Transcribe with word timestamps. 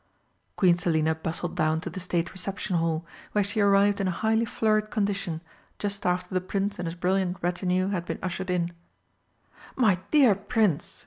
Queen 0.55 0.75
Selina 0.79 1.13
bustled 1.13 1.55
down 1.55 1.79
to 1.79 1.87
the 1.87 1.99
State 1.99 2.33
Reception 2.33 2.77
Hall, 2.77 3.05
where 3.33 3.43
she 3.43 3.59
arrived 3.59 4.01
in 4.01 4.07
a 4.07 4.17
highly 4.17 4.45
flurried 4.45 4.89
condition, 4.89 5.41
just 5.77 6.07
after 6.07 6.33
the 6.33 6.41
Prince 6.41 6.79
and 6.79 6.87
his 6.87 6.95
brilliant 6.95 7.37
retinue 7.43 7.89
had 7.89 8.05
been 8.07 8.17
ushered 8.23 8.49
in. 8.49 8.71
"My 9.75 9.99
dear 10.09 10.33
Prince!" 10.33 10.99